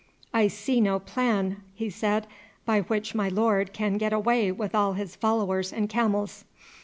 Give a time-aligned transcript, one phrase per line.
[0.33, 2.25] "I see no plan," he said,
[2.65, 6.43] "by which my lord can get away with all his followers and camels.